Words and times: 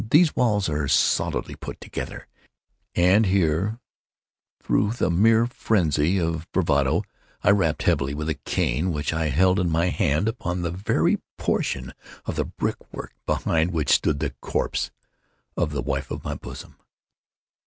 —these 0.09 0.35
walls 0.35 0.67
are 0.67 0.87
solidly 0.87 1.53
put 1.53 1.79
together;" 1.79 2.25
and 2.95 3.27
here, 3.27 3.79
through 4.63 4.91
the 4.93 5.11
mere 5.11 5.45
phrenzy 5.45 6.17
of 6.19 6.51
bravado, 6.51 7.03
I 7.43 7.51
rapped 7.51 7.83
heavily, 7.83 8.15
with 8.15 8.27
a 8.27 8.33
cane 8.43 8.91
which 8.91 9.13
I 9.13 9.27
held 9.27 9.59
in 9.59 9.69
my 9.69 9.89
hand, 9.89 10.27
upon 10.27 10.63
that 10.63 10.71
very 10.71 11.19
portion 11.37 11.93
of 12.25 12.35
the 12.35 12.45
brick 12.45 12.91
work 12.91 13.13
behind 13.27 13.73
which 13.73 13.91
stood 13.91 14.17
the 14.19 14.31
corpse 14.41 14.89
of 15.55 15.71
the 15.71 15.83
wife 15.83 16.09
of 16.09 16.23
my 16.23 16.33
bosom. 16.33 16.77